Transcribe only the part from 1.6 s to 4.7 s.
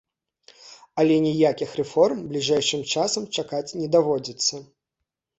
рэформ бліжэйшым часам чакаць не даводзіцца.